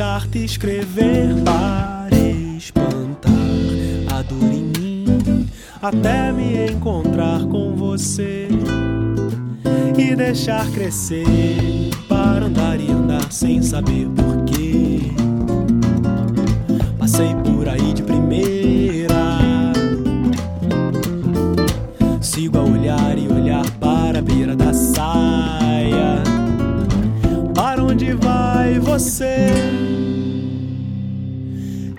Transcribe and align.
carta 0.00 0.38
escrever 0.38 1.28
para 1.44 2.16
espantar 2.56 3.30
a 4.16 4.22
dor 4.22 4.50
em 4.50 4.72
mim, 4.80 5.46
até 5.82 6.32
me 6.32 6.70
encontrar 6.72 7.40
com 7.40 7.76
você 7.76 8.48
e 9.98 10.16
deixar 10.16 10.66
crescer 10.70 11.26
para 12.08 12.46
andar 12.46 12.80
e 12.80 12.90
andar 12.90 13.30
sem 13.30 13.60
saber 13.60 14.08
porquê. 14.16 14.39
Você? 28.90 29.46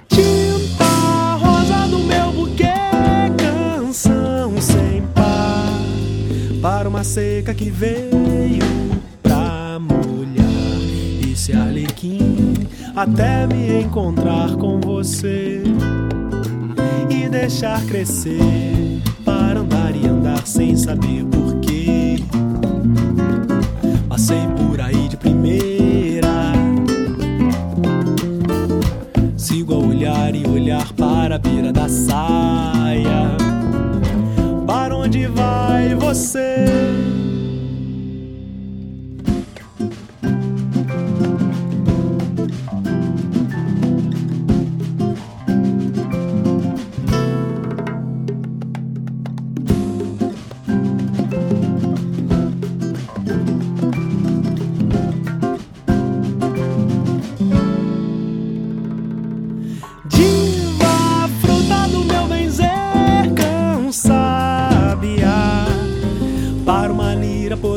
Tinta 0.09 1.35
rosa 1.35 1.87
do 1.87 1.99
meu 1.99 2.33
buquê, 2.33 2.73
canção 3.37 4.61
sem 4.61 5.01
par 5.15 5.71
para 6.61 6.89
uma 6.89 7.05
seca 7.05 7.53
que 7.53 7.69
veio 7.69 8.59
pra 9.23 9.79
molhar 9.79 11.31
esse 11.31 11.53
arlequim 11.53 12.67
até 12.93 13.47
me 13.47 13.83
encontrar 13.83 14.57
com 14.57 14.81
você 14.81 15.63
e 17.09 17.29
deixar 17.29 17.81
crescer 17.85 18.37
para 19.23 19.61
andar 19.61 19.95
e 19.95 20.05
andar 20.07 20.45
sem 20.45 20.75
saber 20.75 21.23
porquê. 21.23 21.40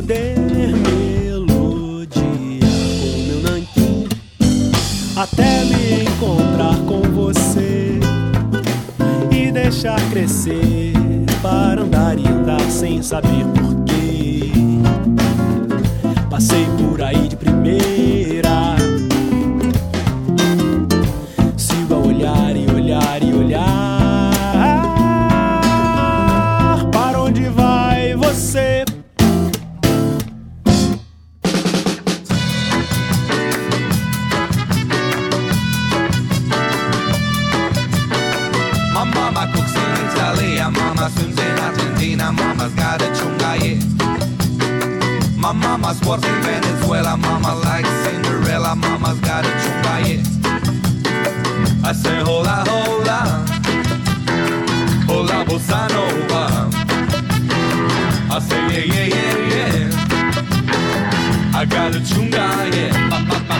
Poder 0.04 0.36
melodiar 0.86 2.12
com 3.00 3.22
meu 3.26 3.40
nanquim, 3.40 4.06
até 5.16 5.64
me 5.64 6.02
encontrar 6.02 6.76
com 6.86 7.00
você 7.10 7.98
e 9.32 9.50
deixar 9.50 9.98
crescer 10.10 10.92
para 11.40 11.80
andar 11.80 12.18
e 12.18 12.28
andar 12.28 12.60
sem 12.70 13.02
saber 13.02 13.46
porquê. 13.54 13.73
Bossa 55.64 55.88
nova. 55.88 56.68
I 58.30 58.38
say 58.40 58.68
yeah, 58.68 58.84
yeah, 58.84 59.06
yeah, 59.14 59.36
yeah. 59.52 59.90
I 61.54 61.64
got 61.64 61.94
a 61.94 61.98
chunga, 62.00 62.46
yeah. 62.74 62.92
Ba, 63.10 63.18
ba, 63.28 63.38
ba, 63.48 63.56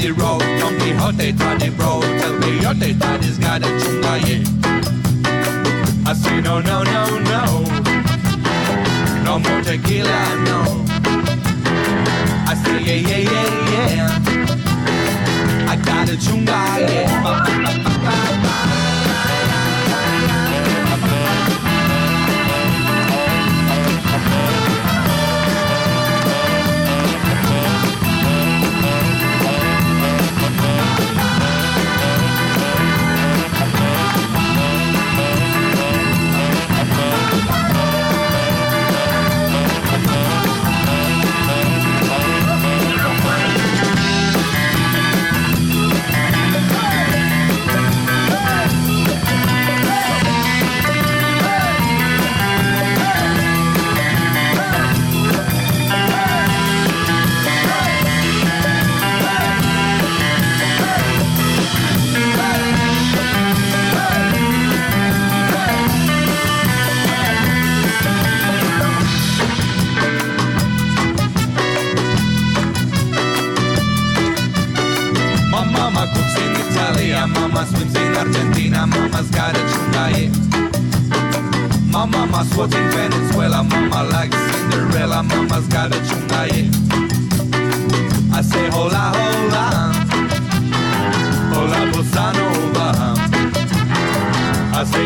daddy 0.00 0.12
rode 0.12 0.40
Don 0.58 0.78
Quixote, 0.78 1.32
daddy 1.32 1.70
bro, 1.70 2.00
tell 2.00 2.38
me 2.38 2.60
your 2.60 2.74
daddy's 2.74 3.38
got 3.38 3.62
a 3.62 3.66
chunga, 3.66 4.20
yeah. 4.26 4.42
I 6.06 6.14
say 6.14 6.40
no, 6.40 6.60
no, 6.60 6.82
no, 6.82 7.18
no, 7.18 7.64
no 9.24 9.38
more 9.38 9.62
tequila, 9.62 10.36
no. 10.44 10.58
I 12.46 12.54
say 12.64 12.80
yeah, 12.82 13.08
yeah, 13.08 13.30
yeah, 13.30 13.74
yeah. 13.74 14.10
I 15.70 15.76
got 15.76 16.08
a 16.08 16.16
chunga, 16.16 16.80
yeah. 16.80 18.59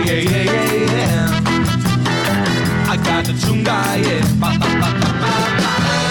Yeah, 0.07 0.21
yeah, 0.21 0.45
yeah. 0.93 1.41
I 2.93 2.97
got 2.97 3.29
a 3.29 3.33
chunga, 3.33 3.79
yeah. 4.05 4.23
Ba, 4.41 4.49
ba, 4.59 4.69
ba, 4.81 4.89
ba, 5.01 5.11
ba, 5.21 5.31
ba. 5.89 6.04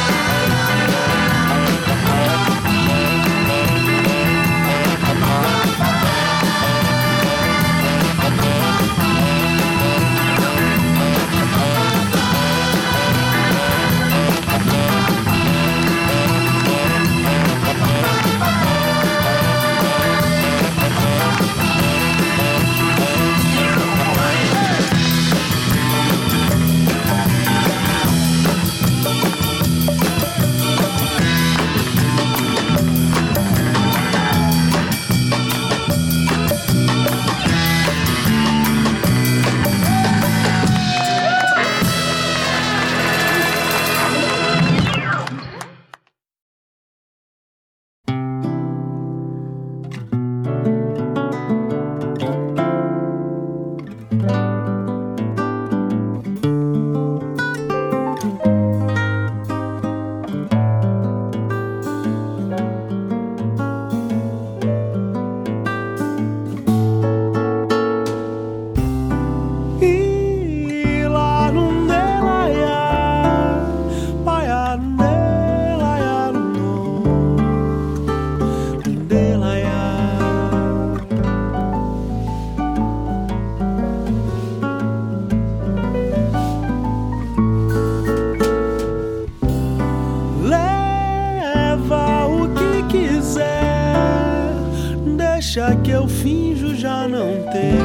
Acha 95.60 95.76
que 95.84 95.92
eu 95.92 96.08
finjo 96.08 96.76
já 96.76 97.08
não 97.08 97.44
ter 97.52 97.78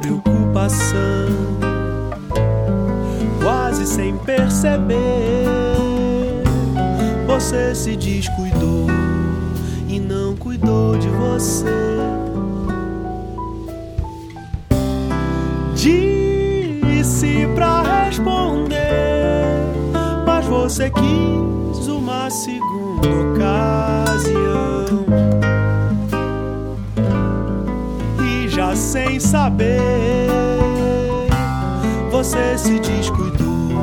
preocupação? 0.00 1.26
Quase 3.42 3.84
sem 3.84 4.16
perceber, 4.18 4.94
você 7.26 7.74
se 7.74 7.96
descuidou 7.96 8.86
e 9.88 9.98
não 9.98 10.36
cuidou 10.36 10.96
de 10.96 11.08
você. 11.08 11.66
Disse 15.74 17.48
pra 17.56 18.04
responder, 18.04 18.76
mas 20.24 20.46
você 20.46 20.90
quis 20.90 21.88
uma 21.88 22.30
segunda 22.30 23.08
ocasião. 23.08 23.77
Saber, 29.20 30.28
você 32.10 32.56
se 32.56 32.78
descuidou 32.78 33.82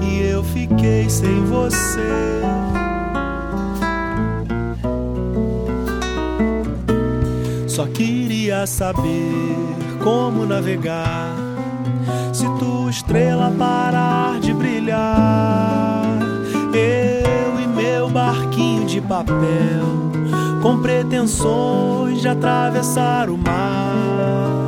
e 0.00 0.22
eu 0.22 0.42
fiquei 0.42 1.08
sem 1.08 1.44
você. 1.44 2.42
Só 7.66 7.86
queria 7.86 8.66
saber 8.66 9.34
como 10.02 10.46
navegar 10.46 11.34
se 12.32 12.46
tua 12.58 12.90
estrela 12.90 13.52
parar 13.58 14.38
de 14.38 14.52
brilhar. 14.54 16.04
Eu 16.72 17.60
e 17.60 17.66
meu 17.66 18.08
barquinho 18.08 18.86
de 18.86 19.00
papel, 19.00 20.12
com 20.64 20.80
pretensões 20.80 22.22
de 22.22 22.28
atravessar 22.28 23.28
o 23.28 23.36
mar. 23.36 24.63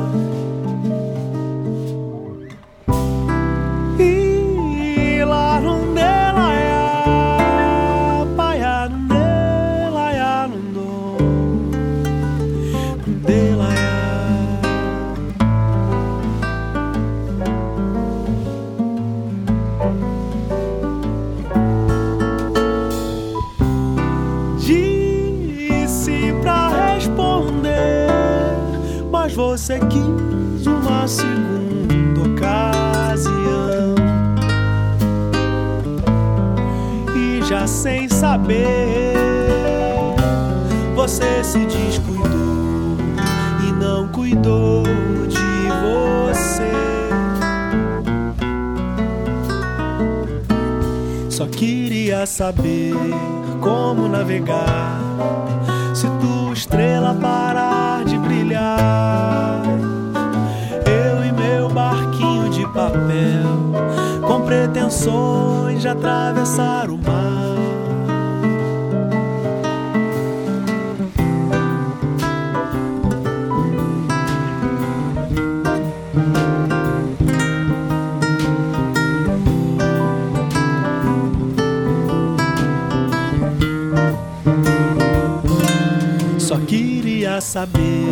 Quis 29.97 30.67
uma 30.67 31.07
segunda 31.07 32.21
ocasião. 32.21 33.95
E 37.15 37.41
já 37.43 37.65
sem 37.67 38.07
saber, 38.09 39.15
você 40.95 41.43
se 41.43 41.59
descuidou 41.65 42.97
e 43.67 43.71
não 43.73 44.07
cuidou 44.09 44.83
de 45.27 45.37
você. 45.81 46.71
Só 51.29 51.45
queria 51.47 52.25
saber 52.25 52.93
como 53.61 54.07
navegar 54.07 54.99
se 55.93 56.07
tua 56.21 56.53
estrela 56.53 57.13
parar 57.13 58.05
de 58.05 58.17
brilhar. 58.17 59.56
Papel, 62.77 64.21
com 64.27 64.41
pretensões 64.41 65.81
de 65.81 65.87
atravessar 65.87 66.91
o 66.91 66.97
mar. 66.99 67.57
Só 86.37 86.57
queria 86.59 87.41
saber 87.41 88.05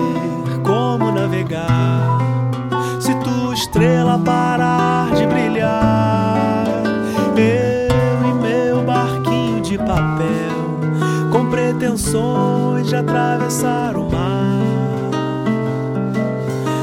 como 0.64 1.12
navegar 1.12 2.25
estrela 3.86 4.18
parar 4.18 5.14
de 5.14 5.28
brilhar. 5.28 6.66
Eu 7.38 8.30
e 8.30 8.34
meu 8.34 8.84
barquinho 8.84 9.62
de 9.62 9.78
papel, 9.78 10.80
com 11.32 11.46
pretensões 11.52 12.88
de 12.88 12.96
atravessar 12.96 13.96
o 13.96 14.10
mar. 14.10 14.64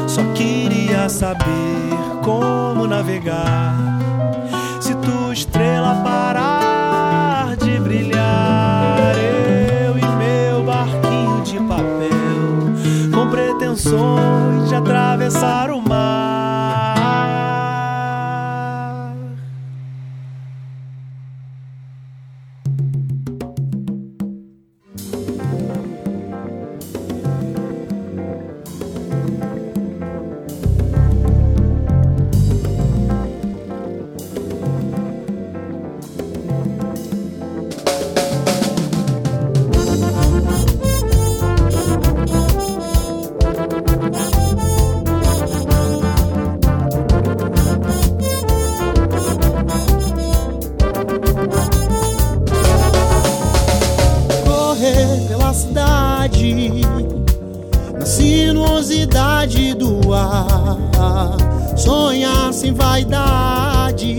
Só 0.06 0.22
queria 0.34 1.08
saber 1.08 1.90
como 2.22 2.86
navegar 2.86 3.98
se 4.80 4.94
tua 4.94 5.32
estrela 5.32 6.02
parar 6.04 7.56
de 7.56 7.80
brilhar. 7.80 9.16
Eu 9.84 9.98
e 9.98 10.06
meu 10.06 10.62
barquinho 10.62 11.42
de 11.42 11.58
papel, 11.58 13.10
com 13.12 13.28
pretensões 13.28 14.68
de 14.68 14.74
atravessar 14.76 15.70
o 15.70 15.76
mar. 15.78 15.81
Pela 55.28 55.52
cidade 55.52 56.82
na 57.98 58.06
sinuosidade 58.06 59.74
do 59.74 60.12
ar, 60.12 61.36
sonhar 61.76 62.52
sem 62.52 62.72
vaidade, 62.72 64.18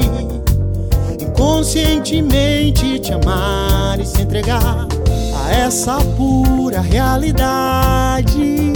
inconscientemente 1.20 3.00
te 3.00 3.14
amar 3.14 4.00
e 4.00 4.06
se 4.06 4.22
entregar 4.22 4.88
a 5.46 5.52
essa 5.52 5.98
pura 6.16 6.82
realidade. 6.82 8.73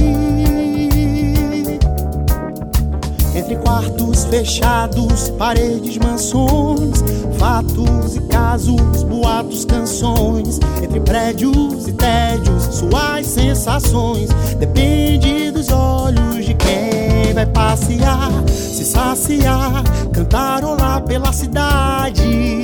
Entre 3.37 3.55
quartos 3.57 4.25
fechados, 4.25 5.29
paredes, 5.37 5.99
mansões, 5.99 7.03
fatos 7.37 8.15
e 8.15 8.21
casos, 8.21 9.03
boatos, 9.03 9.63
canções. 9.63 10.59
Entre 10.81 10.99
prédios 11.01 11.87
e 11.87 11.93
tédios, 11.93 12.63
suas 12.63 13.27
sensações. 13.27 14.29
Depende 14.57 15.51
dos 15.51 15.69
olhos 15.71 16.43
de 16.43 16.55
quem 16.55 17.31
vai 17.35 17.45
passear, 17.45 18.31
se 18.47 18.83
saciar, 18.83 19.83
cantarolar 20.11 21.03
pela 21.03 21.31
cidade. 21.31 22.63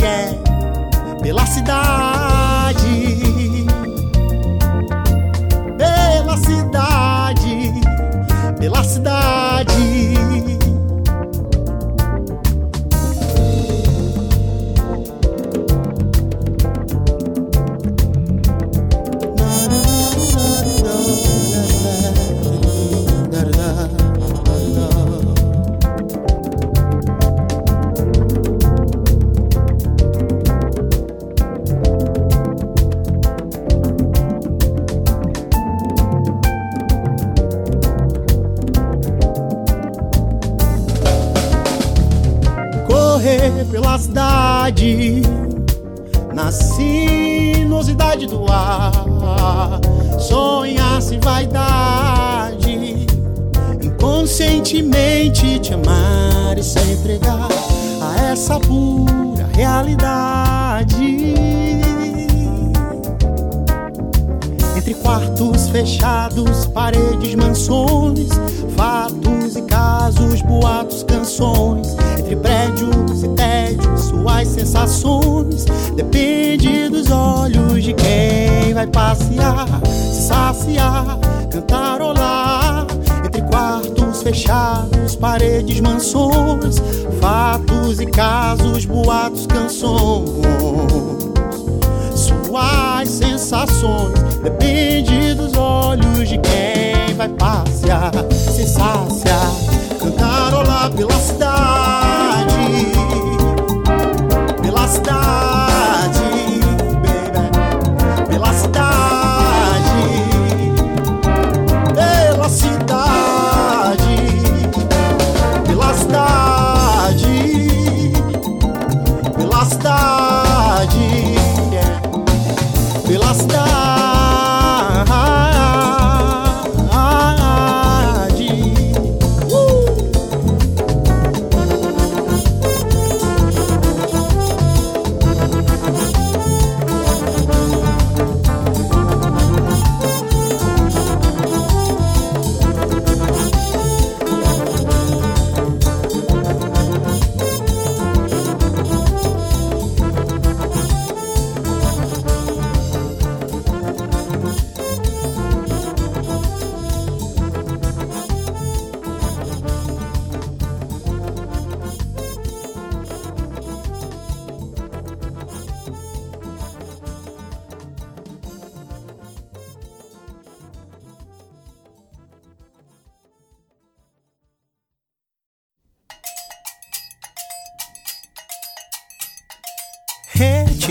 É, 0.00 1.20
pela 1.20 1.44
cidade. 1.44 2.11
Amar 56.52 56.58
e 56.58 56.62
se 56.62 56.78
entregar 56.78 57.48
a 58.00 58.30
essa 58.30 58.60
pura 58.60 59.48
realidade. 59.54 61.34
Entre 64.76 64.94
quartos 64.94 65.68
fechados, 65.70 66.66
paredes, 66.66 67.34
mansões, 67.34 68.28
fatos 68.76 69.56
e 69.56 69.62
casos, 69.62 70.42
boatos, 70.42 71.02
canções. 71.04 71.96
Entre 72.18 72.36
prédios 72.36 73.22
e 73.22 73.28
tédios, 73.28 74.00
suas 74.02 74.48
sensações. 74.48 75.64
Depende 75.96 76.88
dos 76.88 77.10
olhos 77.10 77.82
de 77.82 77.94
quem 77.94 78.74
vai 78.74 78.86
passear, 78.86 79.66
se 79.84 80.22
saciar, 80.22 81.18
cantarolar. 81.50 82.86
Fechados, 84.22 85.16
paredes, 85.16 85.80
mansões, 85.80 86.76
fatos 87.20 88.00
e 88.00 88.06
casos, 88.06 88.84
boatos, 88.84 89.46
canções 89.46 90.30
suas 92.52 93.08
sensações. 93.08 94.12
Depende 94.42 95.34
dos 95.34 95.56
olhos 95.56 96.28
de 96.28 96.38
quem 96.38 97.14
vai 97.16 97.28
passear, 97.30 98.12
se 98.30 98.66
saciar, 98.66 99.50
cantarolar 99.98 100.90
pela 100.92 101.12
cidade, 101.12 101.51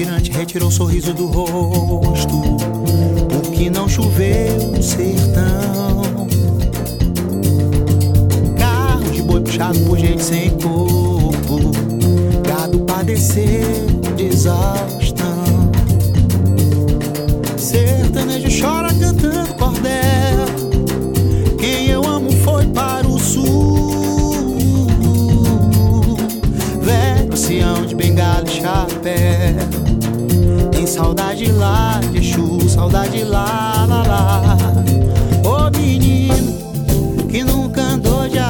Retirou 0.03 0.69
o 0.69 0.71
sorriso 0.71 1.13
do 1.13 1.27
rosto, 1.27 2.41
porque 3.29 3.69
não 3.69 3.87
choveu 3.87 4.71
no 4.71 4.81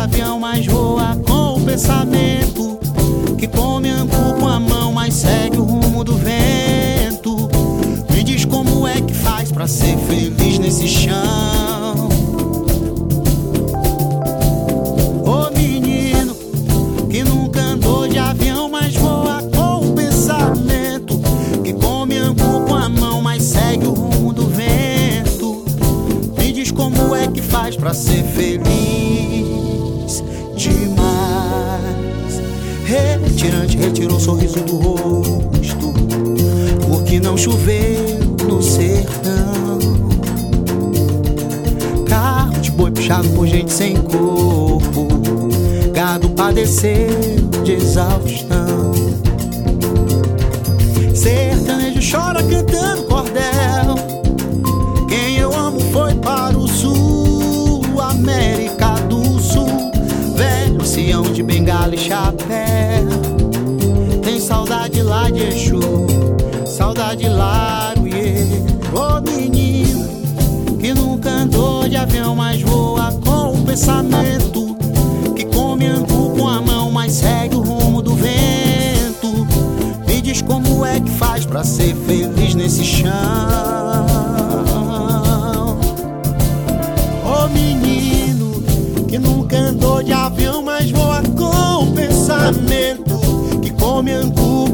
avião, 0.02 0.40
mas 0.40 0.66
voa 0.66 1.16
com 1.28 1.58
o 1.58 1.62
pensamento. 1.62 2.80
Que 3.38 3.48
come 3.48 3.90
angu 3.90 4.34
com 4.40 4.48
a 4.48 4.60
mão, 4.60 4.94
mas 4.94 5.14
segue 5.14 5.58
o 5.58 5.64
rumo 5.64 6.04
do 6.04 6.16
vento. 6.16 7.50
Me 8.12 8.24
diz 8.24 8.44
como 8.46 8.88
é 8.88 9.00
que 9.00 9.14
faz 9.14 9.52
pra 9.52 9.68
ser 9.68 9.96
feliz 9.98 10.58
nesse 10.58 10.88
chão. 10.88 12.10
Ô 15.24 15.56
menino 15.56 16.36
que 17.10 17.24
nunca 17.24 17.62
andou 17.62 18.08
de 18.08 18.18
avião, 18.18 18.70
mas 18.70 18.96
voa 18.96 19.44
com 19.56 19.88
o 19.88 19.94
pensamento. 19.94 21.22
Que 21.64 21.74
come 21.74 22.18
angu 22.18 22.62
com 22.68 22.76
a 22.76 22.90
mão, 22.90 23.22
mas 23.22 23.44
segue 23.44 23.86
o 23.86 23.94
rumo 23.94 24.34
do 24.34 24.48
vento. 24.48 25.64
Me 26.38 26.52
diz 26.52 26.72
como 26.72 27.16
é 27.16 27.28
que 27.28 27.42
faz 27.42 27.76
pra 27.76 27.94
ser 27.94 28.24
feliz 28.24 29.71
Retirante 33.32 33.78
retirou 33.78 34.18
o 34.18 34.20
sorriso 34.20 34.60
do 34.60 34.76
rosto, 34.76 35.94
porque 36.86 37.18
não 37.18 37.38
choveu 37.38 38.20
no 38.46 38.62
sertão. 38.62 39.80
Carro 42.06 42.60
de 42.60 42.72
boi 42.72 42.92
puxado 42.92 43.30
por 43.30 43.48
gente 43.48 43.72
sem 43.72 43.96
corpo, 43.96 45.08
gado 45.94 46.30
padeceu 46.32 47.08
de 47.64 47.72
exaustão. 47.72 48.92
Sertanejo 51.16 52.02
chora 52.12 52.44
cantando 52.44 53.04
cordel. 53.04 53.96
Quem 55.08 55.38
eu 55.38 55.56
amo 55.56 55.80
foi 55.80 56.14
para 56.16 56.58
o 56.58 56.68
sul, 56.68 57.82
América 57.98 58.96
do 59.08 59.40
Sul. 59.40 59.68
Velho 60.36 60.86
Sião 60.86 61.24
de 61.24 61.42
bengala 61.42 61.96
e 61.96 61.98
chapéu. 61.98 63.01
Saudade 64.52 65.02
lá 65.02 65.30
de 65.30 65.44
Exu, 65.44 65.80
saudade 66.68 67.30
lá, 67.30 67.94
uiê. 68.02 68.36
Ô 68.94 69.22
menino, 69.22 70.06
que 70.78 70.94
nunca 70.94 71.30
andou 71.30 71.88
de 71.88 71.96
avião, 71.96 72.36
mas 72.36 72.62
voa 72.62 73.14
com 73.24 73.54
o 73.54 73.64
pensamento. 73.64 74.76
Que 75.38 75.46
come 75.46 75.86
angu 75.86 76.32
com 76.32 76.50
a 76.50 76.62
mão, 76.62 76.92
mas 76.92 77.14
segue 77.14 77.56
o 77.56 77.62
rumo 77.62 78.02
do 78.02 78.14
vento. 78.14 79.48
Me 80.06 80.22
diz 80.22 80.42
como 80.42 80.86
é 80.86 81.00
que 81.00 81.12
faz 81.12 81.46
pra 81.46 81.64
ser 81.64 81.96
feliz 81.96 82.54
nesse 82.54 82.84
chão. 82.84 84.21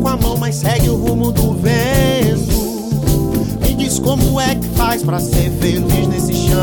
Com 0.08 0.14
a 0.14 0.16
mão, 0.16 0.38
mas 0.38 0.56
segue 0.56 0.90
o 0.90 0.96
rumo 0.96 1.34
do 1.34 1.54
vento. 1.56 2.56
Me 3.60 3.74
diz 3.76 4.00
como 4.00 4.40
é 4.40 4.56
que 4.56 4.66
faz 4.70 5.04
pra 5.04 5.20
ser 5.20 5.52
feliz 5.60 6.08
nesse 6.08 6.34
chão. 6.34 6.58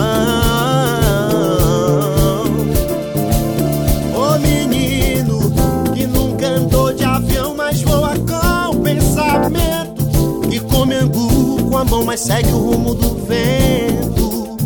Ô 4.16 4.38
menino, 4.38 5.52
que 5.92 6.06
nunca 6.06 6.46
andou 6.46 6.90
de 6.94 7.04
avião, 7.04 7.54
mas 7.54 7.82
voa 7.82 8.14
com 8.16 8.78
o 8.78 8.80
pensamento. 8.80 10.48
Que 10.48 10.60
come 10.60 10.94
angu 10.94 11.64
com 11.68 11.76
a 11.76 11.84
mão, 11.84 12.02
mas 12.02 12.20
segue 12.20 12.50
o 12.50 12.58
rumo 12.58 12.94
do 12.94 13.14
vento. 13.26 14.56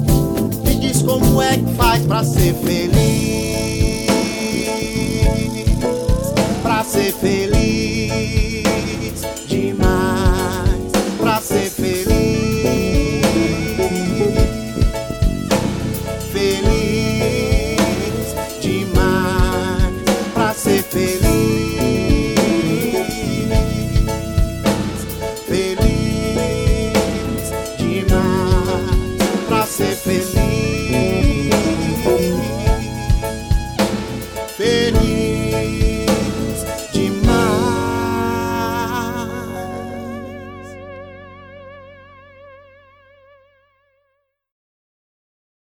Me 0.65 0.77
diz 0.77 1.03
como 1.03 1.43
é 1.43 1.57
que 1.57 1.75
faz 1.75 2.07
pra 2.07 2.23
ser 2.23 2.55
feliz. 2.55 2.93
Pra 6.63 6.85
ser 6.85 7.13
feliz. 7.13 7.48